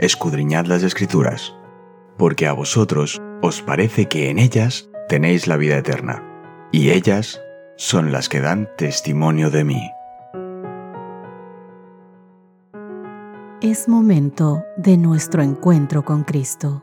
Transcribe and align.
escudriñad 0.00 0.64
las 0.64 0.82
escrituras, 0.82 1.54
porque 2.16 2.46
a 2.46 2.54
vosotros 2.54 3.20
os 3.42 3.60
parece 3.60 4.06
que 4.06 4.30
en 4.30 4.38
ellas 4.38 4.88
tenéis 5.08 5.46
la 5.46 5.58
vida 5.58 5.76
eterna, 5.76 6.24
y 6.72 6.90
ellas 6.90 7.40
son 7.76 8.10
las 8.10 8.30
que 8.30 8.40
dan 8.40 8.68
testimonio 8.78 9.50
de 9.50 9.64
mí. 9.64 9.90
Es 13.60 13.88
momento 13.88 14.64
de 14.78 14.96
nuestro 14.96 15.42
encuentro 15.42 16.02
con 16.02 16.24
Cristo. 16.24 16.82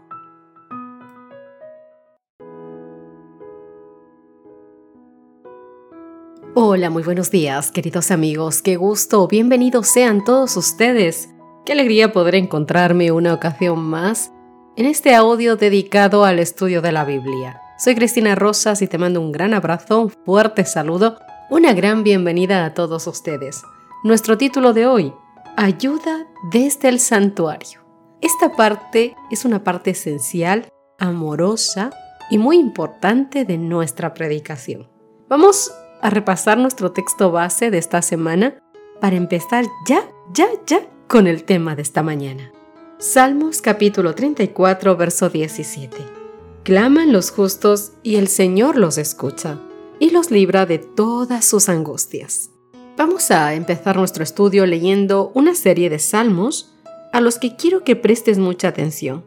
Hola, 6.53 6.91
muy 6.91 7.01
buenos 7.01 7.31
días, 7.31 7.71
queridos 7.71 8.11
amigos. 8.11 8.61
Qué 8.61 8.75
gusto, 8.75 9.27
bienvenidos 9.27 9.87
sean 9.87 10.23
todos 10.23 10.55
ustedes. 10.55 11.29
Qué 11.67 11.73
alegría 11.73 12.13
poder 12.13 12.35
encontrarme 12.35 13.11
una 13.11 13.33
ocasión 13.33 13.79
más 13.79 14.31
en 14.77 14.85
este 14.85 15.13
audio 15.13 15.57
dedicado 15.57 16.23
al 16.23 16.39
estudio 16.39 16.81
de 16.81 16.93
la 16.93 17.03
Biblia. 17.03 17.59
Soy 17.77 17.93
Cristina 17.93 18.35
Rosas 18.35 18.81
y 18.81 18.87
te 18.87 18.97
mando 18.97 19.19
un 19.19 19.33
gran 19.33 19.53
abrazo, 19.53 19.99
un 19.99 20.09
fuerte 20.09 20.63
saludo, 20.63 21.19
una 21.49 21.73
gran 21.73 22.05
bienvenida 22.05 22.63
a 22.63 22.73
todos 22.73 23.05
ustedes. 23.05 23.63
Nuestro 24.05 24.37
título 24.37 24.71
de 24.71 24.87
hoy, 24.87 25.13
Ayuda 25.57 26.25
desde 26.53 26.87
el 26.87 27.01
santuario. 27.01 27.81
Esta 28.21 28.55
parte 28.55 29.17
es 29.29 29.43
una 29.43 29.65
parte 29.65 29.89
esencial, 29.89 30.69
amorosa 30.97 31.89
y 32.29 32.37
muy 32.37 32.59
importante 32.59 33.43
de 33.43 33.57
nuestra 33.57 34.13
predicación. 34.13 34.87
Vamos 35.27 35.73
a 36.01 36.09
repasar 36.11 36.57
nuestro 36.57 36.93
texto 36.93 37.29
base 37.29 37.71
de 37.71 37.77
esta 37.77 38.01
semana 38.01 38.57
para 39.01 39.17
empezar 39.17 39.65
ya, 39.85 40.07
ya, 40.31 40.47
ya 40.65 40.79
con 41.07 41.25
el 41.27 41.43
tema 41.43 41.75
de 41.75 41.81
esta 41.81 42.03
mañana. 42.03 42.51
Salmos 42.99 43.61
capítulo 43.61 44.13
34, 44.13 44.97
verso 44.97 45.29
17. 45.29 45.95
Claman 46.63 47.13
los 47.13 47.31
justos 47.31 47.93
y 48.03 48.15
el 48.17 48.27
Señor 48.27 48.77
los 48.77 48.97
escucha 48.97 49.59
y 49.99 50.09
los 50.09 50.31
libra 50.31 50.65
de 50.65 50.79
todas 50.79 51.45
sus 51.45 51.69
angustias. 51.69 52.51
Vamos 52.97 53.31
a 53.31 53.53
empezar 53.53 53.95
nuestro 53.95 54.23
estudio 54.23 54.65
leyendo 54.65 55.31
una 55.33 55.55
serie 55.55 55.89
de 55.89 55.99
salmos 55.99 56.73
a 57.13 57.21
los 57.21 57.39
que 57.39 57.55
quiero 57.55 57.83
que 57.83 57.95
prestes 57.95 58.37
mucha 58.37 58.67
atención 58.67 59.23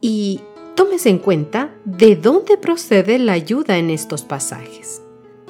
y 0.00 0.40
tomes 0.74 1.06
en 1.06 1.18
cuenta 1.18 1.76
de 1.84 2.16
dónde 2.16 2.56
procede 2.56 3.18
la 3.18 3.32
ayuda 3.32 3.78
en 3.78 3.90
estos 3.90 4.24
pasajes. 4.24 5.02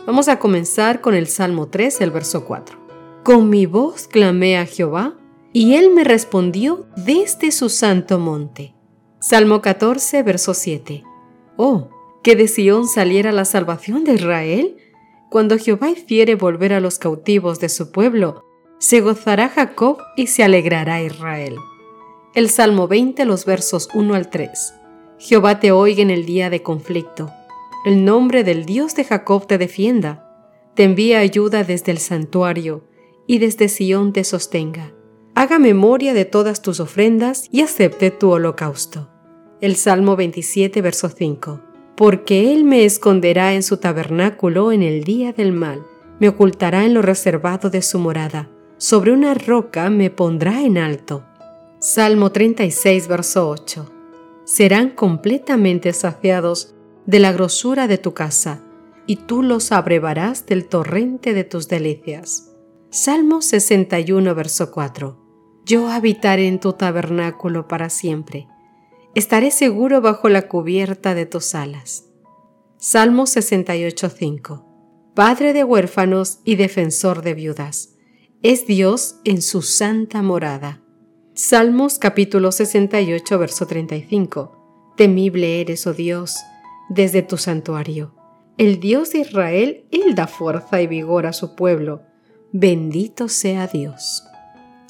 Vamos 0.06 0.28
a 0.28 0.38
comenzar 0.38 1.00
con 1.00 1.14
el 1.14 1.26
Salmo 1.26 1.68
3, 1.68 2.02
el 2.02 2.10
verso 2.10 2.44
4. 2.44 2.78
Con 3.22 3.48
mi 3.48 3.66
voz 3.66 4.08
clamé 4.08 4.58
a 4.58 4.66
Jehová, 4.66 5.14
y 5.52 5.74
él 5.74 5.90
me 5.90 6.04
respondió 6.04 6.86
desde 6.96 7.50
su 7.50 7.68
santo 7.68 8.18
monte. 8.18 8.74
Salmo 9.20 9.60
14, 9.60 10.22
verso 10.22 10.54
7. 10.54 11.04
Oh, 11.56 11.88
que 12.22 12.36
de 12.36 12.48
Sión 12.48 12.86
saliera 12.86 13.32
la 13.32 13.44
salvación 13.44 14.04
de 14.04 14.14
Israel. 14.14 14.76
Cuando 15.30 15.58
Jehová 15.58 15.90
hiciere 15.90 16.34
volver 16.34 16.72
a 16.72 16.80
los 16.80 16.98
cautivos 16.98 17.60
de 17.60 17.68
su 17.68 17.92
pueblo, 17.92 18.44
se 18.78 19.00
gozará 19.00 19.48
Jacob 19.48 19.98
y 20.16 20.28
se 20.28 20.42
alegrará 20.42 21.02
Israel. 21.02 21.56
El 22.34 22.48
Salmo 22.48 22.88
20, 22.88 23.24
los 23.24 23.44
versos 23.44 23.88
1 23.94 24.14
al 24.14 24.30
3. 24.30 24.74
Jehová 25.18 25.60
te 25.60 25.72
oiga 25.72 26.02
en 26.02 26.10
el 26.10 26.24
día 26.24 26.48
de 26.48 26.62
conflicto 26.62 27.30
el 27.82 28.04
nombre 28.04 28.44
del 28.44 28.66
Dios 28.66 28.94
de 28.94 29.04
Jacob 29.04 29.46
te 29.46 29.56
defienda, 29.56 30.28
te 30.74 30.84
envía 30.84 31.20
ayuda 31.20 31.64
desde 31.64 31.92
el 31.92 31.98
santuario 31.98 32.84
y 33.26 33.38
desde 33.38 33.70
Sión 33.70 34.12
te 34.12 34.22
sostenga. 34.22 34.92
Haga 35.40 35.58
memoria 35.58 36.12
de 36.12 36.26
todas 36.26 36.60
tus 36.60 36.80
ofrendas 36.80 37.48
y 37.50 37.62
acepte 37.62 38.10
tu 38.10 38.28
holocausto. 38.28 39.08
El 39.62 39.74
Salmo 39.76 40.14
27, 40.14 40.82
verso 40.82 41.08
5. 41.08 41.62
Porque 41.96 42.52
Él 42.52 42.64
me 42.64 42.84
esconderá 42.84 43.54
en 43.54 43.62
su 43.62 43.78
tabernáculo 43.78 44.70
en 44.70 44.82
el 44.82 45.02
día 45.02 45.32
del 45.32 45.52
mal, 45.52 45.82
me 46.18 46.28
ocultará 46.28 46.84
en 46.84 46.92
lo 46.92 47.00
reservado 47.00 47.70
de 47.70 47.80
su 47.80 47.98
morada, 47.98 48.50
sobre 48.76 49.12
una 49.12 49.32
roca 49.32 49.88
me 49.88 50.10
pondrá 50.10 50.60
en 50.60 50.76
alto. 50.76 51.24
Salmo 51.78 52.32
36, 52.32 53.08
verso 53.08 53.48
8. 53.48 53.90
Serán 54.44 54.90
completamente 54.90 55.94
saciados 55.94 56.74
de 57.06 57.18
la 57.18 57.32
grosura 57.32 57.88
de 57.88 57.96
tu 57.96 58.12
casa, 58.12 58.62
y 59.06 59.16
tú 59.16 59.42
los 59.42 59.72
abrevarás 59.72 60.44
del 60.44 60.68
torrente 60.68 61.32
de 61.32 61.44
tus 61.44 61.66
delicias. 61.66 62.52
Salmo 62.90 63.40
61, 63.40 64.34
verso 64.34 64.70
4. 64.70 65.19
Yo 65.64 65.88
habitaré 65.88 66.48
en 66.48 66.58
tu 66.58 66.72
tabernáculo 66.72 67.68
para 67.68 67.90
siempre. 67.90 68.48
Estaré 69.14 69.50
seguro 69.50 70.00
bajo 70.00 70.28
la 70.28 70.48
cubierta 70.48 71.14
de 71.14 71.26
tus 71.26 71.54
alas. 71.54 72.06
Salmo 72.78 73.26
68, 73.26 74.08
5. 74.08 74.66
Padre 75.14 75.52
de 75.52 75.64
huérfanos 75.64 76.38
y 76.44 76.56
defensor 76.56 77.22
de 77.22 77.34
viudas. 77.34 77.96
Es 78.42 78.66
Dios 78.66 79.16
en 79.24 79.42
su 79.42 79.62
santa 79.62 80.22
morada. 80.22 80.80
Salmos 81.34 81.98
capítulo 81.98 82.52
68, 82.52 83.38
verso 83.38 83.66
35. 83.66 84.94
Temible 84.96 85.60
eres, 85.60 85.86
oh 85.86 85.92
Dios, 85.92 86.36
desde 86.88 87.22
tu 87.22 87.36
santuario. 87.36 88.14
El 88.56 88.80
Dios 88.80 89.12
de 89.12 89.20
Israel, 89.20 89.84
Él 89.90 90.14
da 90.14 90.26
fuerza 90.26 90.80
y 90.80 90.86
vigor 90.86 91.26
a 91.26 91.32
su 91.32 91.54
pueblo. 91.54 92.02
Bendito 92.52 93.28
sea 93.28 93.66
Dios. 93.66 94.22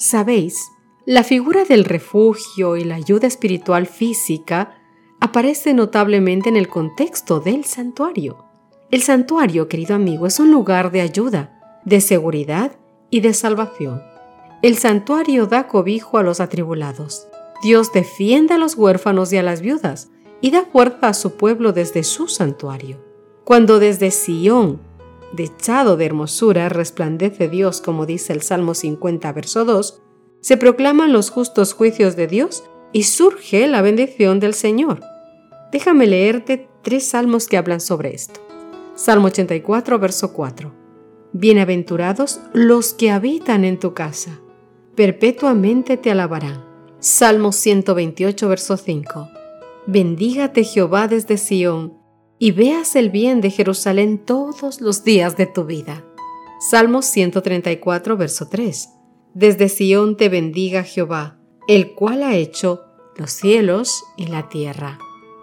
Sabéis, 0.01 0.71
la 1.05 1.23
figura 1.23 1.63
del 1.63 1.85
refugio 1.85 2.75
y 2.75 2.83
la 2.83 2.95
ayuda 2.95 3.27
espiritual 3.27 3.85
física 3.85 4.73
aparece 5.19 5.75
notablemente 5.75 6.49
en 6.49 6.57
el 6.57 6.69
contexto 6.69 7.39
del 7.39 7.65
santuario. 7.65 8.43
El 8.89 9.03
santuario, 9.03 9.67
querido 9.67 9.93
amigo, 9.93 10.25
es 10.25 10.39
un 10.39 10.49
lugar 10.49 10.89
de 10.89 11.01
ayuda, 11.01 11.81
de 11.85 12.01
seguridad 12.01 12.71
y 13.11 13.19
de 13.19 13.35
salvación. 13.35 14.01
El 14.63 14.75
santuario 14.79 15.45
da 15.45 15.67
cobijo 15.67 16.17
a 16.17 16.23
los 16.23 16.39
atribulados. 16.39 17.27
Dios 17.61 17.93
defiende 17.93 18.55
a 18.55 18.57
los 18.57 18.73
huérfanos 18.73 19.31
y 19.31 19.37
a 19.37 19.43
las 19.43 19.61
viudas 19.61 20.09
y 20.41 20.49
da 20.49 20.63
fuerza 20.63 21.09
a 21.09 21.13
su 21.13 21.37
pueblo 21.37 21.73
desde 21.73 22.01
su 22.03 22.27
santuario. 22.27 23.05
Cuando 23.43 23.77
desde 23.77 24.09
Sión, 24.09 24.81
dechado 25.33 25.97
de 25.97 26.05
hermosura, 26.05 26.69
resplandece 26.69 27.47
Dios, 27.47 27.81
como 27.81 28.05
dice 28.05 28.33
el 28.33 28.41
Salmo 28.41 28.73
50, 28.73 29.31
verso 29.33 29.65
2, 29.65 30.01
se 30.41 30.57
proclaman 30.57 31.13
los 31.13 31.29
justos 31.29 31.73
juicios 31.73 32.15
de 32.15 32.27
Dios 32.27 32.63
y 32.91 33.03
surge 33.03 33.67
la 33.67 33.81
bendición 33.81 34.39
del 34.39 34.53
Señor. 34.53 35.01
Déjame 35.71 36.07
leerte 36.07 36.67
tres 36.81 37.07
salmos 37.07 37.47
que 37.47 37.57
hablan 37.57 37.79
sobre 37.79 38.13
esto. 38.13 38.39
Salmo 38.95 39.27
84, 39.27 39.99
verso 39.99 40.33
4. 40.33 40.73
Bienaventurados 41.33 42.41
los 42.53 42.93
que 42.93 43.09
habitan 43.09 43.63
en 43.63 43.79
tu 43.79 43.93
casa, 43.93 44.41
perpetuamente 44.95 45.95
te 45.95 46.11
alabarán. 46.11 46.65
Salmo 46.99 47.51
128, 47.51 48.49
verso 48.49 48.77
5. 48.77 49.29
Bendígate 49.87 50.63
Jehová 50.63 51.07
desde 51.07 51.37
Sión, 51.37 52.00
y 52.41 52.49
veas 52.53 52.95
el 52.95 53.11
bien 53.11 53.39
de 53.39 53.51
Jerusalén 53.51 54.17
todos 54.17 54.81
los 54.81 55.03
días 55.03 55.37
de 55.37 55.45
tu 55.45 55.63
vida. 55.63 56.03
Salmos 56.71 57.05
134, 57.05 58.17
verso 58.17 58.47
3. 58.49 58.89
Desde 59.35 59.69
Sión 59.69 60.17
te 60.17 60.27
bendiga 60.27 60.81
Jehová, 60.81 61.37
el 61.67 61.93
cual 61.93 62.23
ha 62.23 62.35
hecho 62.35 62.81
los 63.15 63.29
cielos 63.29 64.03
y 64.17 64.25
la 64.25 64.49
tierra. 64.49 64.97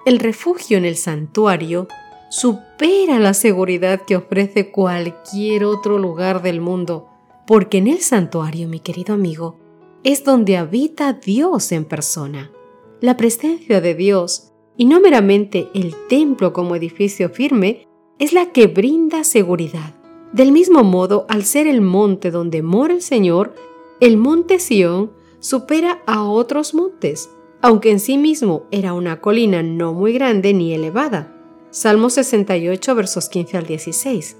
El 0.07 0.19
refugio 0.19 0.77
en 0.77 0.85
el 0.85 0.97
santuario 0.97 1.87
supera 2.31 3.21
la 3.21 3.33
seguridad 3.33 4.03
que 4.05 4.17
ofrece 4.17 4.73
cualquier 4.73 5.67
otro 5.67 5.99
lugar 5.99 6.43
del 6.43 6.61
mundo, 6.61 7.07
porque 7.47 7.79
en 7.79 7.87
el 7.87 8.01
santuario, 8.01 8.69
mi 8.69 8.81
querido 8.81 9.15
amigo, 9.15 9.61
es 10.03 10.25
donde 10.25 10.57
habita 10.57 11.13
Dios 11.13 11.71
en 11.71 11.85
persona 11.85 12.51
la 13.01 13.17
presencia 13.17 13.81
de 13.81 13.95
Dios, 13.95 14.48
y 14.79 14.87
no 14.87 15.01
meramente 15.01 15.69
el 15.75 15.95
templo 16.09 16.55
como 16.55 16.77
edificio 16.77 17.29
firme, 17.29 17.87
es 18.19 18.33
la 18.33 18.53
que 18.53 18.69
brinda 18.69 19.25
seguridad. 19.25 19.95
Del 20.33 20.53
mismo 20.53 20.85
modo, 20.85 21.27
al 21.29 21.45
ser 21.45 21.67
el 21.67 21.81
monte 21.81 22.31
donde 22.31 22.63
mora 22.63 22.95
el 22.95 23.03
Señor, 23.03 23.55
el 24.01 24.17
monte 24.17 24.61
Sión 24.61 25.11
supera 25.41 26.01
a 26.07 26.23
otros 26.23 26.75
montes, 26.75 27.29
aunque 27.61 27.91
en 27.91 27.99
sí 27.99 28.19
mismo 28.19 28.67
era 28.71 28.93
una 28.93 29.21
colina 29.21 29.63
no 29.65 29.93
muy 29.93 30.13
grande 30.13 30.55
ni 30.55 30.73
elevada. 30.73 31.35
Salmo 31.71 32.09
68 32.09 32.95
versos 32.95 33.29
15 33.29 33.57
al 33.57 33.67
16. 33.67 34.37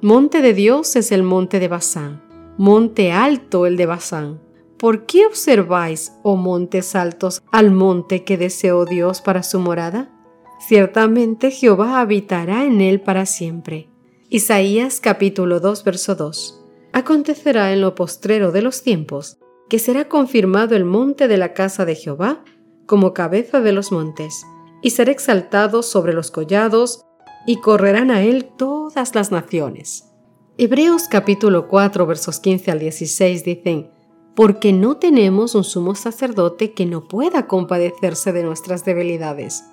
Monte 0.00 0.40
de 0.40 0.54
Dios 0.54 0.96
es 0.96 1.12
el 1.12 1.22
monte 1.22 1.60
de 1.60 1.68
Basán, 1.68 2.22
monte 2.56 3.12
alto 3.12 3.66
el 3.66 3.76
de 3.76 3.86
Basán. 3.86 4.40
¿Por 4.82 5.06
qué 5.06 5.26
observáis, 5.26 6.12
oh 6.24 6.34
montes 6.34 6.96
altos, 6.96 7.40
al 7.52 7.70
monte 7.70 8.24
que 8.24 8.36
deseó 8.36 8.84
Dios 8.84 9.20
para 9.20 9.44
su 9.44 9.60
morada? 9.60 10.10
Ciertamente 10.58 11.52
Jehová 11.52 12.00
habitará 12.00 12.64
en 12.64 12.80
él 12.80 13.00
para 13.00 13.24
siempre. 13.24 13.88
Isaías 14.28 14.98
capítulo 14.98 15.60
2 15.60 15.84
verso 15.84 16.16
2. 16.16 16.64
Acontecerá 16.92 17.72
en 17.72 17.80
lo 17.80 17.94
postrero 17.94 18.50
de 18.50 18.60
los 18.60 18.82
tiempos 18.82 19.38
que 19.68 19.78
será 19.78 20.08
confirmado 20.08 20.74
el 20.74 20.84
monte 20.84 21.28
de 21.28 21.36
la 21.38 21.54
casa 21.54 21.84
de 21.84 21.94
Jehová 21.94 22.42
como 22.84 23.14
cabeza 23.14 23.60
de 23.60 23.70
los 23.70 23.92
montes, 23.92 24.44
y 24.82 24.90
será 24.90 25.12
exaltado 25.12 25.84
sobre 25.84 26.12
los 26.12 26.32
collados, 26.32 27.04
y 27.46 27.60
correrán 27.60 28.10
a 28.10 28.22
él 28.24 28.50
todas 28.58 29.14
las 29.14 29.30
naciones. 29.30 30.08
Hebreos 30.58 31.04
capítulo 31.08 31.68
4 31.68 32.04
versos 32.04 32.40
15 32.40 32.72
al 32.72 32.80
16 32.80 33.44
dicen, 33.44 33.91
porque 34.34 34.72
no 34.72 34.96
tenemos 34.96 35.54
un 35.54 35.64
sumo 35.64 35.94
sacerdote 35.94 36.72
que 36.72 36.86
no 36.86 37.06
pueda 37.06 37.46
compadecerse 37.46 38.32
de 38.32 38.42
nuestras 38.42 38.84
debilidades, 38.84 39.64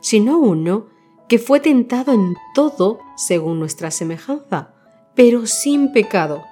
sino 0.00 0.38
uno 0.38 0.86
que 1.28 1.38
fue 1.38 1.60
tentado 1.60 2.12
en 2.12 2.36
todo 2.54 2.98
según 3.16 3.60
nuestra 3.60 3.90
semejanza, 3.90 4.74
pero 5.14 5.46
sin 5.46 5.92
pecado. 5.92 6.42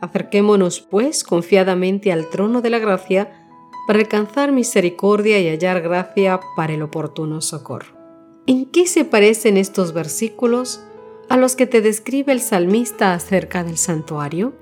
Acerquémonos, 0.00 0.80
pues, 0.80 1.24
confiadamente 1.24 2.10
al 2.10 2.30
trono 2.30 2.62
de 2.62 2.70
la 2.70 2.78
gracia 2.78 3.40
para 3.86 3.98
alcanzar 3.98 4.50
misericordia 4.50 5.40
y 5.40 5.48
hallar 5.48 5.82
gracia 5.82 6.40
para 6.56 6.72
el 6.72 6.82
oportuno 6.82 7.40
socorro. 7.40 7.94
¿En 8.46 8.66
qué 8.66 8.86
se 8.86 9.04
parecen 9.04 9.56
estos 9.56 9.92
versículos 9.92 10.82
a 11.28 11.36
los 11.36 11.56
que 11.56 11.66
te 11.66 11.80
describe 11.80 12.32
el 12.32 12.40
salmista 12.40 13.14
acerca 13.14 13.64
del 13.64 13.78
santuario? 13.78 14.52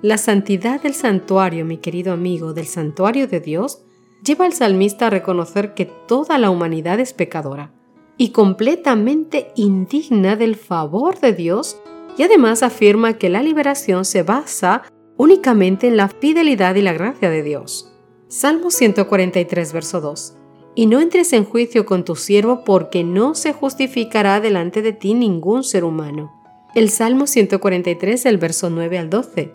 La 0.00 0.16
santidad 0.16 0.80
del 0.80 0.94
santuario, 0.94 1.64
mi 1.64 1.78
querido 1.78 2.12
amigo, 2.12 2.52
del 2.52 2.66
santuario 2.66 3.26
de 3.26 3.40
Dios, 3.40 3.82
lleva 4.24 4.44
al 4.44 4.52
salmista 4.52 5.08
a 5.08 5.10
reconocer 5.10 5.74
que 5.74 5.86
toda 5.86 6.38
la 6.38 6.50
humanidad 6.50 7.00
es 7.00 7.12
pecadora 7.12 7.72
y 8.16 8.30
completamente 8.30 9.50
indigna 9.56 10.36
del 10.36 10.54
favor 10.54 11.18
de 11.18 11.32
Dios 11.32 11.80
y 12.16 12.22
además 12.22 12.62
afirma 12.62 13.18
que 13.18 13.28
la 13.28 13.42
liberación 13.42 14.04
se 14.04 14.22
basa 14.22 14.84
únicamente 15.16 15.88
en 15.88 15.96
la 15.96 16.08
fidelidad 16.08 16.76
y 16.76 16.82
la 16.82 16.92
gracia 16.92 17.28
de 17.28 17.42
Dios. 17.42 17.92
Salmo 18.28 18.70
143, 18.70 19.72
verso 19.72 20.00
2. 20.00 20.36
Y 20.76 20.86
no 20.86 21.00
entres 21.00 21.32
en 21.32 21.44
juicio 21.44 21.86
con 21.86 22.04
tu 22.04 22.14
siervo 22.14 22.62
porque 22.62 23.02
no 23.02 23.34
se 23.34 23.52
justificará 23.52 24.40
delante 24.40 24.80
de 24.80 24.92
ti 24.92 25.14
ningún 25.14 25.64
ser 25.64 25.82
humano. 25.82 26.32
El 26.76 26.88
Salmo 26.90 27.26
143, 27.26 28.26
el 28.26 28.38
verso 28.38 28.70
9 28.70 28.98
al 28.98 29.10
12. 29.10 29.50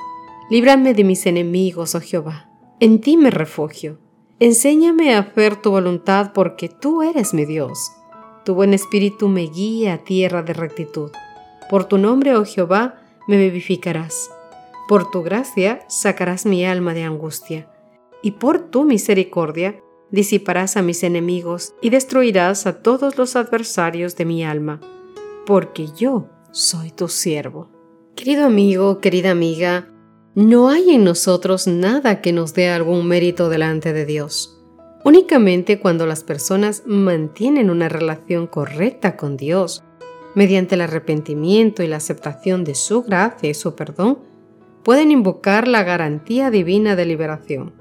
Líbrame 0.49 0.93
de 0.93 1.03
mis 1.03 1.25
enemigos, 1.25 1.95
oh 1.95 2.01
Jehová. 2.01 2.49
En 2.79 2.99
ti 2.99 3.17
me 3.17 3.31
refugio. 3.31 3.97
Enséñame 4.39 5.15
a 5.15 5.19
hacer 5.19 5.55
tu 5.55 5.71
voluntad 5.71 6.31
porque 6.33 6.67
tú 6.67 7.01
eres 7.01 7.33
mi 7.33 7.45
Dios. 7.45 7.91
Tu 8.43 8.53
buen 8.53 8.73
espíritu 8.73 9.29
me 9.29 9.43
guía 9.43 9.93
a 9.93 9.97
tierra 9.99 10.43
de 10.43 10.53
rectitud. 10.53 11.11
Por 11.69 11.85
tu 11.85 11.97
nombre, 11.97 12.35
oh 12.35 12.43
Jehová, 12.43 13.01
me 13.27 13.37
vivificarás. 13.37 14.31
Por 14.87 15.09
tu 15.09 15.23
gracia 15.23 15.79
sacarás 15.87 16.45
mi 16.45 16.65
alma 16.65 16.93
de 16.93 17.03
angustia. 17.03 17.69
Y 18.21 18.31
por 18.31 18.59
tu 18.69 18.83
misericordia 18.83 19.81
disiparás 20.11 20.75
a 20.75 20.81
mis 20.81 21.03
enemigos 21.03 21.73
y 21.81 21.89
destruirás 21.89 22.67
a 22.67 22.83
todos 22.83 23.17
los 23.17 23.35
adversarios 23.35 24.15
de 24.17 24.25
mi 24.25 24.43
alma, 24.43 24.81
porque 25.45 25.87
yo 25.87 26.27
soy 26.51 26.91
tu 26.91 27.07
siervo. 27.07 27.69
Querido 28.15 28.45
amigo, 28.45 28.99
querida 28.99 29.31
amiga, 29.31 29.87
no 30.35 30.69
hay 30.69 30.89
en 30.89 31.03
nosotros 31.03 31.67
nada 31.67 32.19
que 32.19 32.33
nos 32.33 32.55
dé 32.55 32.69
algún 32.69 33.07
mérito 33.07 33.49
delante 33.49 33.93
de 33.93 34.05
Dios. 34.05 34.59
Únicamente 35.03 35.79
cuando 35.79 36.07
las 36.07 36.23
personas 36.23 36.83
mantienen 36.87 37.69
una 37.69 37.87
relación 37.87 38.47
correcta 38.47 39.15
con 39.15 39.37
Dios, 39.37 39.83
mediante 40.33 40.73
el 40.73 40.81
arrepentimiento 40.81 41.83
y 41.83 41.87
la 41.87 41.97
aceptación 41.97 42.63
de 42.63 42.73
su 42.73 43.03
gracia 43.03 43.49
y 43.49 43.53
su 43.53 43.75
perdón, 43.75 44.17
pueden 44.81 45.11
invocar 45.11 45.67
la 45.67 45.83
garantía 45.83 46.49
divina 46.49 46.95
de 46.95 47.05
liberación. 47.05 47.73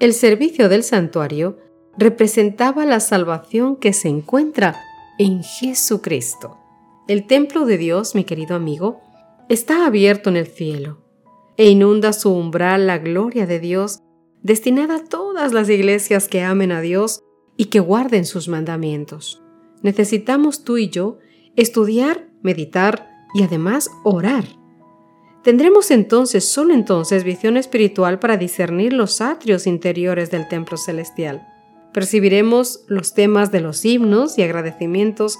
El 0.00 0.12
servicio 0.12 0.68
del 0.68 0.82
santuario 0.82 1.58
representaba 1.96 2.86
la 2.86 2.98
salvación 2.98 3.76
que 3.76 3.92
se 3.92 4.08
encuentra 4.08 4.80
en 5.18 5.44
Jesucristo. 5.44 6.56
El 7.06 7.28
templo 7.28 7.66
de 7.66 7.78
Dios, 7.78 8.16
mi 8.16 8.24
querido 8.24 8.56
amigo, 8.56 9.00
está 9.48 9.86
abierto 9.86 10.30
en 10.30 10.36
el 10.36 10.46
cielo 10.48 11.09
e 11.56 11.68
inunda 11.68 12.12
su 12.12 12.32
umbral 12.32 12.86
la 12.86 12.98
gloria 12.98 13.46
de 13.46 13.60
Dios 13.60 14.00
destinada 14.42 14.96
a 14.96 15.04
todas 15.04 15.52
las 15.52 15.68
iglesias 15.68 16.28
que 16.28 16.42
amen 16.42 16.72
a 16.72 16.80
Dios 16.80 17.22
y 17.56 17.66
que 17.66 17.80
guarden 17.80 18.24
sus 18.24 18.48
mandamientos. 18.48 19.42
Necesitamos 19.82 20.64
tú 20.64 20.78
y 20.78 20.88
yo 20.88 21.18
estudiar, 21.56 22.28
meditar 22.42 23.08
y 23.34 23.42
además 23.42 23.90
orar. 24.04 24.44
Tendremos 25.42 25.90
entonces, 25.90 26.44
solo 26.44 26.74
entonces, 26.74 27.24
visión 27.24 27.56
espiritual 27.56 28.18
para 28.18 28.36
discernir 28.36 28.92
los 28.92 29.20
atrios 29.20 29.66
interiores 29.66 30.30
del 30.30 30.48
templo 30.48 30.76
celestial. 30.76 31.46
Percibiremos 31.94 32.84
los 32.88 33.14
temas 33.14 33.50
de 33.50 33.60
los 33.60 33.84
himnos 33.84 34.38
y 34.38 34.42
agradecimientos 34.42 35.38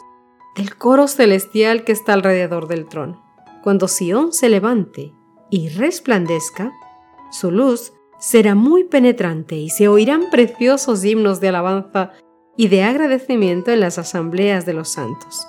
del 0.56 0.74
coro 0.76 1.06
celestial 1.06 1.84
que 1.84 1.92
está 1.92 2.14
alrededor 2.14 2.66
del 2.66 2.88
trono. 2.88 3.22
Cuando 3.62 3.88
Sión 3.88 4.32
se 4.32 4.48
levante 4.48 5.12
y 5.50 5.68
resplandezca, 5.68 6.72
su 7.30 7.50
luz 7.50 7.92
será 8.18 8.54
muy 8.54 8.84
penetrante 8.84 9.56
y 9.56 9.70
se 9.70 9.88
oirán 9.88 10.30
preciosos 10.30 11.04
himnos 11.04 11.40
de 11.40 11.48
alabanza 11.48 12.12
y 12.56 12.68
de 12.68 12.82
agradecimiento 12.82 13.70
en 13.70 13.80
las 13.80 13.98
asambleas 13.98 14.66
de 14.66 14.74
los 14.74 14.90
santos. 14.90 15.46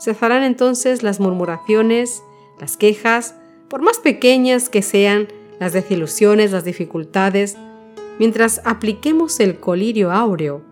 Cesarán 0.00 0.42
entonces 0.42 1.02
las 1.02 1.20
murmuraciones, 1.20 2.22
las 2.58 2.76
quejas, 2.76 3.34
por 3.68 3.82
más 3.82 3.98
pequeñas 3.98 4.68
que 4.68 4.82
sean 4.82 5.28
las 5.60 5.72
desilusiones, 5.72 6.52
las 6.52 6.64
dificultades, 6.64 7.56
mientras 8.18 8.60
apliquemos 8.64 9.40
el 9.40 9.60
colirio 9.60 10.10
áureo, 10.10 10.62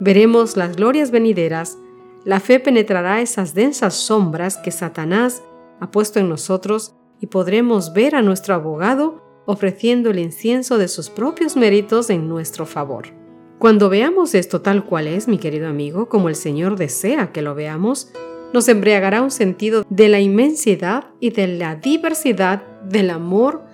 veremos 0.00 0.56
las 0.56 0.76
glorias 0.76 1.10
venideras, 1.10 1.78
la 2.24 2.40
fe 2.40 2.60
penetrará 2.60 3.20
esas 3.20 3.54
densas 3.54 3.94
sombras 3.94 4.56
que 4.56 4.70
Satanás 4.70 5.42
ha 5.80 5.90
puesto 5.90 6.20
en 6.20 6.28
nosotros 6.28 6.94
y 7.22 7.28
podremos 7.28 7.92
ver 7.92 8.16
a 8.16 8.20
nuestro 8.20 8.54
abogado 8.54 9.22
ofreciendo 9.46 10.10
el 10.10 10.18
incienso 10.18 10.76
de 10.76 10.88
sus 10.88 11.08
propios 11.08 11.56
méritos 11.56 12.10
en 12.10 12.28
nuestro 12.28 12.66
favor. 12.66 13.14
Cuando 13.60 13.88
veamos 13.88 14.34
esto 14.34 14.60
tal 14.60 14.84
cual 14.84 15.06
es, 15.06 15.28
mi 15.28 15.38
querido 15.38 15.68
amigo, 15.68 16.08
como 16.08 16.28
el 16.28 16.34
Señor 16.34 16.76
desea 16.76 17.30
que 17.30 17.40
lo 17.40 17.54
veamos, 17.54 18.12
nos 18.52 18.68
embriagará 18.68 19.22
un 19.22 19.30
sentido 19.30 19.86
de 19.88 20.08
la 20.08 20.18
inmensidad 20.18 21.10
y 21.20 21.30
de 21.30 21.46
la 21.46 21.76
diversidad 21.76 22.64
del 22.82 23.08
amor 23.10 23.64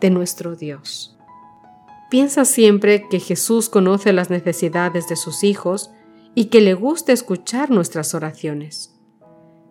de 0.00 0.10
nuestro 0.10 0.54
Dios. 0.54 1.16
Piensa 2.10 2.44
siempre 2.44 3.08
que 3.08 3.18
Jesús 3.18 3.70
conoce 3.70 4.12
las 4.12 4.28
necesidades 4.28 5.08
de 5.08 5.16
sus 5.16 5.42
hijos 5.42 5.90
y 6.34 6.46
que 6.46 6.60
le 6.60 6.74
gusta 6.74 7.12
escuchar 7.12 7.70
nuestras 7.70 8.14
oraciones. 8.14 8.99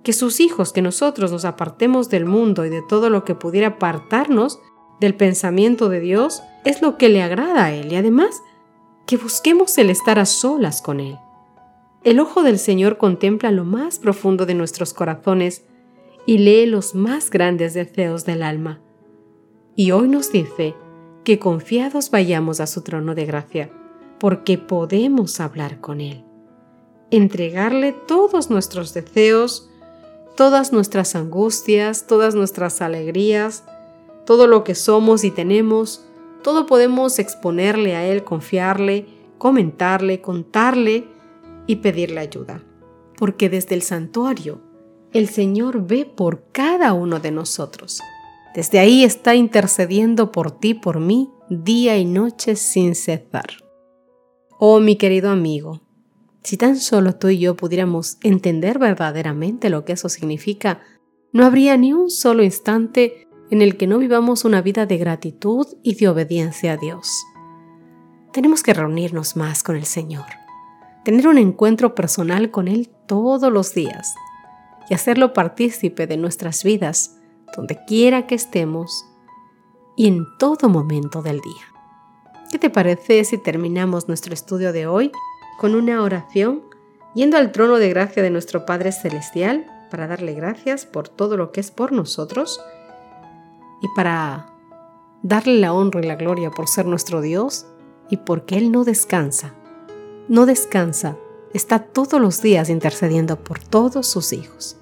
Que 0.04 0.14
sus 0.14 0.40
hijos, 0.40 0.72
que 0.72 0.82
nosotros 0.82 1.32
nos 1.32 1.46
apartemos 1.46 2.10
del 2.10 2.26
mundo 2.26 2.66
y 2.66 2.70
de 2.70 2.82
todo 2.82 3.10
lo 3.10 3.26
que 3.26 3.36
pudiera 3.36 3.68
apartarnos 3.68 4.60
del 5.00 5.16
pensamiento 5.16 5.90
de 5.90 6.00
Dios 6.00 6.42
es 6.66 6.82
lo 6.82 6.98
que 6.98 7.10
le 7.10 7.22
agrada 7.22 7.66
a 7.66 7.74
Él 7.74 7.92
y 7.92 7.96
además 7.96 8.42
que 9.06 9.18
busquemos 9.18 9.78
el 9.78 9.90
estar 9.90 10.20
a 10.20 10.26
solas 10.26 10.82
con 10.82 11.00
Él. 11.00 11.18
El 12.04 12.20
ojo 12.20 12.44
del 12.44 12.60
Señor 12.60 12.98
contempla 12.98 13.52
lo 13.52 13.66
más 13.66 14.00
profundo 14.00 14.46
de 14.46 14.54
nuestros 14.54 14.94
corazones 14.94 15.66
y 16.26 16.38
lee 16.38 16.66
los 16.66 16.96
más 16.96 17.30
grandes 17.30 17.74
deseos 17.74 18.26
del 18.26 18.44
alma. 18.44 18.82
Y 19.76 19.92
hoy 19.92 20.08
nos 20.08 20.32
dice 20.32 20.76
que 21.24 21.40
confiados 21.40 22.12
vayamos 22.12 22.60
a 22.60 22.68
su 22.68 22.82
trono 22.84 23.16
de 23.16 23.26
gracia, 23.26 23.72
porque 24.20 24.58
podemos 24.58 25.40
hablar 25.40 25.82
con 25.82 26.02
Él, 26.02 26.24
entregarle 27.12 27.94
todos 27.94 28.50
nuestros 28.50 28.94
deseos, 28.94 29.69
todas 30.36 30.72
nuestras 30.72 31.16
angustias, 31.16 32.08
todas 32.08 32.36
nuestras 32.36 32.82
alegrías, 32.82 33.64
todo 34.26 34.48
lo 34.48 34.64
que 34.64 34.76
somos 34.76 35.24
y 35.24 35.32
tenemos, 35.32 36.06
todo 36.44 36.66
podemos 36.66 37.20
exponerle 37.20 37.96
a 37.96 38.06
Él, 38.06 38.24
confiarle, 38.24 39.08
comentarle, 39.38 40.22
contarle 40.22 41.08
y 41.68 41.78
pedirle 41.78 42.20
ayuda. 42.20 42.64
Porque 43.18 43.50
desde 43.50 43.76
el 43.76 43.82
santuario, 43.82 44.62
el 45.12 45.28
Señor 45.28 45.88
ve 45.88 46.06
por 46.06 46.44
cada 46.52 46.94
uno 46.94 47.20
de 47.20 47.32
nosotros. 47.32 48.00
Desde 48.56 48.80
ahí 48.80 49.04
está 49.04 49.36
intercediendo 49.36 50.32
por 50.32 50.52
ti, 50.52 50.74
por 50.74 51.00
mí, 51.00 51.30
día 51.50 51.98
y 51.98 52.06
noche 52.06 52.56
sin 52.56 52.96
cesar. 52.96 53.48
Oh 54.60 54.80
mi 54.80 54.96
querido 54.96 55.30
amigo, 55.30 55.82
si 56.50 56.58
tan 56.58 56.78
solo 56.78 57.14
tú 57.14 57.28
y 57.28 57.38
yo 57.38 57.56
pudiéramos 57.56 58.18
entender 58.24 58.80
verdaderamente 58.80 59.70
lo 59.70 59.86
que 59.86 59.94
eso 59.94 60.10
significa, 60.10 60.82
no 61.32 61.46
habría 61.46 61.78
ni 61.78 61.94
un 61.94 62.10
solo 62.10 62.42
instante 62.42 63.28
en 63.52 63.62
el 63.62 63.78
que 63.78 63.86
no 63.86 64.00
vivamos 64.00 64.46
una 64.46 64.60
vida 64.64 64.88
de 64.88 64.98
gratitud 64.98 65.68
y 65.84 65.94
de 65.94 66.08
obediencia 66.08 66.74
a 66.74 66.78
Dios. 66.78 67.08
Tenemos 68.34 68.64
que 68.64 68.74
reunirnos 68.74 69.36
más 69.36 69.62
con 69.62 69.76
el 69.76 69.86
Señor, 69.86 70.26
tener 71.06 71.28
un 71.28 71.38
encuentro 71.38 71.94
personal 71.94 72.50
con 72.50 72.68
Él 72.68 72.90
todos 73.06 73.54
los 73.54 73.76
días 73.76 74.16
y 74.90 74.96
hacerlo 74.96 75.34
partícipe 75.34 76.08
de 76.08 76.18
nuestras 76.18 76.64
vidas 76.64 77.20
donde 77.56 77.78
quiera 77.86 78.26
que 78.26 78.34
estemos 78.34 79.06
y 79.96 80.08
en 80.08 80.26
todo 80.40 80.68
momento 80.68 81.22
del 81.22 81.42
día. 81.42 81.76
¿Qué 82.50 82.58
te 82.58 82.72
parece 82.72 83.24
si 83.24 83.38
terminamos 83.38 84.08
nuestro 84.08 84.34
estudio 84.34 84.74
de 84.74 84.88
hoy 84.88 85.12
con 85.60 85.76
una 85.76 86.02
oración, 86.02 86.64
yendo 87.14 87.38
al 87.38 87.52
trono 87.52 87.78
de 87.80 87.90
gracia 87.90 88.24
de 88.24 88.30
nuestro 88.30 88.66
Padre 88.66 88.94
Celestial 88.94 89.68
para 89.92 90.08
darle 90.08 90.34
gracias 90.34 90.86
por 90.86 91.10
todo 91.10 91.36
lo 91.36 91.52
que 91.52 91.60
es 91.60 91.70
por 91.70 91.92
nosotros 91.92 92.62
y 93.82 93.88
para 93.94 94.54
darle 95.22 95.60
la 95.60 95.74
honra 95.74 96.00
y 96.00 96.08
la 96.08 96.16
gloria 96.16 96.50
por 96.50 96.70
ser 96.70 96.86
nuestro 96.86 97.20
Dios 97.20 97.68
y 98.10 98.18
porque 98.18 98.58
Él 98.58 98.72
no 98.72 98.86
descansa. 98.86 99.54
No 100.30 100.46
descansa, 100.46 101.18
está 101.54 101.80
todos 101.80 102.22
los 102.22 102.42
días 102.42 102.70
intercediendo 102.70 103.36
por 103.44 103.60
todos 103.60 104.08
sus 104.08 104.32
hijos, 104.32 104.78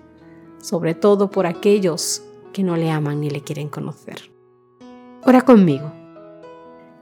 sobre 0.60 0.94
todo 0.94 1.32
por 1.32 1.48
aquellos 1.48 2.22
que 2.54 2.62
no 2.62 2.78
le 2.78 2.92
aman 2.92 3.20
ni 3.20 3.32
le 3.32 3.42
quieren 3.42 3.70
conocer. 3.70 4.32
Ora 5.24 5.42
conmigo. 5.42 5.97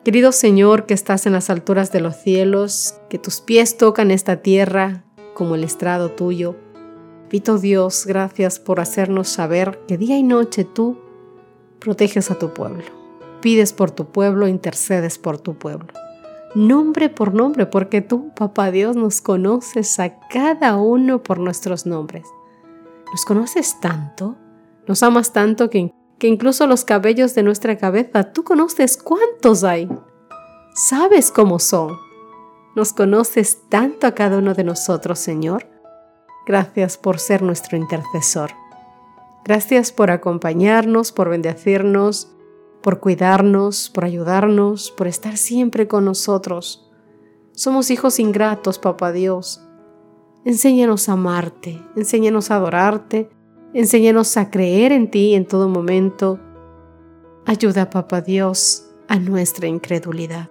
Querido 0.06 0.32
Señor 0.32 0.86
que 0.86 0.94
estás 0.94 1.26
en 1.26 1.34
las 1.34 1.50
alturas 1.50 1.92
de 1.92 2.00
los 2.00 2.16
cielos, 2.16 2.94
que 3.10 3.18
tus 3.18 3.42
pies 3.42 3.76
tocan 3.76 4.12
esta 4.12 4.44
tierra 4.44 5.04
como 5.34 5.56
el 5.56 5.64
estrado 5.64 6.12
tuyo, 6.12 6.56
Pito 7.28 7.58
Dios, 7.58 8.06
gracias 8.06 8.60
por 8.60 8.80
hacernos 8.80 9.30
saber 9.30 9.80
que 9.88 9.98
día 9.98 10.16
y 10.16 10.22
noche 10.22 10.64
tú 10.64 11.00
proteges 11.80 12.30
a 12.30 12.38
tu 12.38 12.54
pueblo. 12.54 12.84
Pides 13.42 13.74
por 13.74 13.90
tu 13.90 14.06
pueblo, 14.06 14.48
intercedes 14.48 15.18
por 15.18 15.40
tu 15.40 15.56
pueblo. 15.56 15.88
Nombre 16.54 17.10
por 17.10 17.34
nombre, 17.34 17.66
porque 17.66 18.02
tú, 18.02 18.32
Papá 18.36 18.70
Dios, 18.70 18.96
nos 18.96 19.22
conoces 19.22 20.00
a 20.00 20.20
cada 20.30 20.76
uno 20.76 21.24
por 21.24 21.40
nuestros 21.40 21.88
nombres. 21.88 22.28
Nos 23.12 23.26
conoces 23.26 23.80
tanto, 23.82 24.36
nos 24.88 25.02
amas 25.02 25.34
tanto 25.34 25.72
que, 25.72 25.92
que 26.20 26.28
incluso 26.28 26.68
los 26.68 26.86
cabellos 26.86 27.36
de 27.36 27.44
nuestra 27.44 27.78
cabeza, 27.78 28.32
tú 28.32 28.44
conoces 28.44 28.98
cuántos 28.98 29.64
hay. 29.64 29.90
Sabes 30.74 31.32
cómo 31.32 31.60
son. 31.60 31.98
Nos 32.76 32.94
conoces 32.94 33.70
tanto 33.70 34.08
a 34.08 34.14
cada 34.14 34.38
uno 34.38 34.54
de 34.54 34.64
nosotros, 34.64 35.20
Señor, 35.20 35.68
Gracias 36.46 36.98
por 36.98 37.18
ser 37.18 37.42
nuestro 37.42 37.76
intercesor. 37.76 38.52
Gracias 39.44 39.92
por 39.92 40.12
acompañarnos, 40.12 41.12
por 41.12 41.30
bendecirnos, 41.30 42.32
por 42.84 43.00
cuidarnos, 43.00 43.90
por 43.90 44.06
ayudarnos, 44.06 44.92
por 44.92 45.08
estar 45.08 45.38
siempre 45.38 45.88
con 45.88 46.06
nosotros. 46.06 46.92
Somos 47.52 47.90
hijos 47.90 48.20
ingratos, 48.20 48.78
Papá 48.78 49.12
Dios. 49.12 49.62
Enséñanos 50.46 51.10
a 51.10 51.14
amarte, 51.14 51.82
enséñanos 51.96 52.52
a 52.52 52.58
adorarte, 52.58 53.32
enséñanos 53.76 54.38
a 54.38 54.50
creer 54.50 54.94
en 54.94 55.12
ti 55.12 55.36
en 55.36 55.46
todo 55.46 55.68
momento. 55.68 56.40
Ayuda, 57.46 57.90
Papá 57.90 58.22
Dios, 58.22 58.88
a 59.10 59.20
nuestra 59.20 59.68
incredulidad. 59.68 60.50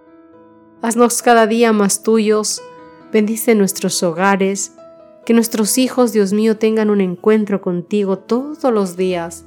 Haznos 0.82 1.22
cada 1.22 1.46
día 1.46 1.72
más 1.72 2.02
tuyos, 2.02 2.60
bendice 3.12 3.54
nuestros 3.54 4.02
hogares, 4.02 4.74
que 5.24 5.32
nuestros 5.32 5.78
hijos, 5.78 6.12
Dios 6.12 6.34
mío, 6.34 6.58
tengan 6.58 6.90
un 6.90 7.00
encuentro 7.00 7.62
contigo 7.62 8.18
todos 8.18 8.70
los 8.70 8.98
días, 8.98 9.46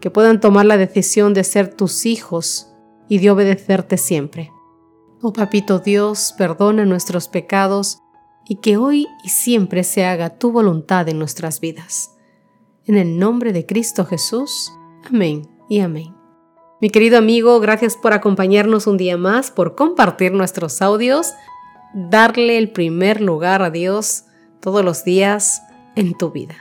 que 0.00 0.10
puedan 0.10 0.38
tomar 0.38 0.66
la 0.66 0.76
decisión 0.76 1.32
de 1.32 1.44
ser 1.44 1.74
tus 1.74 2.04
hijos 2.04 2.74
y 3.08 3.20
de 3.20 3.30
obedecerte 3.30 3.96
siempre. 3.96 4.52
Oh 5.22 5.32
Papito 5.32 5.78
Dios, 5.78 6.34
perdona 6.36 6.84
nuestros 6.84 7.26
pecados 7.26 8.00
y 8.46 8.56
que 8.56 8.76
hoy 8.76 9.06
y 9.24 9.30
siempre 9.30 9.82
se 9.82 10.04
haga 10.04 10.36
tu 10.38 10.52
voluntad 10.52 11.08
en 11.08 11.18
nuestras 11.18 11.60
vidas. 11.60 12.17
En 12.88 12.96
el 12.96 13.18
nombre 13.18 13.52
de 13.52 13.66
Cristo 13.66 14.06
Jesús. 14.06 14.72
Amén 15.06 15.46
y 15.68 15.80
amén. 15.80 16.16
Mi 16.80 16.88
querido 16.88 17.18
amigo, 17.18 17.60
gracias 17.60 17.96
por 17.96 18.14
acompañarnos 18.14 18.86
un 18.86 18.96
día 18.96 19.18
más, 19.18 19.50
por 19.50 19.74
compartir 19.74 20.32
nuestros 20.32 20.80
audios, 20.80 21.34
darle 21.92 22.56
el 22.56 22.72
primer 22.72 23.20
lugar 23.20 23.60
a 23.60 23.68
Dios 23.68 24.24
todos 24.60 24.82
los 24.82 25.04
días 25.04 25.60
en 25.96 26.16
tu 26.16 26.30
vida. 26.30 26.56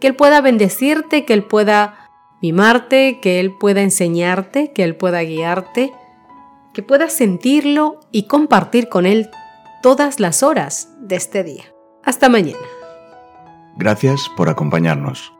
Que 0.00 0.08
Él 0.08 0.16
pueda 0.16 0.42
bendecirte, 0.42 1.24
que 1.24 1.32
Él 1.32 1.44
pueda 1.44 2.10
mimarte, 2.42 3.18
que 3.22 3.40
Él 3.40 3.56
pueda 3.58 3.80
enseñarte, 3.80 4.72
que 4.74 4.84
Él 4.84 4.96
pueda 4.96 5.22
guiarte, 5.22 5.94
que 6.74 6.82
puedas 6.82 7.14
sentirlo 7.14 8.00
y 8.12 8.24
compartir 8.24 8.90
con 8.90 9.06
Él 9.06 9.30
todas 9.82 10.20
las 10.20 10.42
horas 10.42 10.90
de 11.00 11.16
este 11.16 11.42
día. 11.42 11.64
Hasta 12.04 12.28
mañana. 12.28 12.58
Gracias 13.78 14.30
por 14.36 14.50
acompañarnos. 14.50 15.39